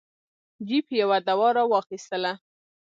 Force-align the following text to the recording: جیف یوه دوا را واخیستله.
جیف 0.67 0.85
یوه 1.01 1.17
دوا 1.27 1.49
را 1.57 1.63
واخیستله. 1.73 2.33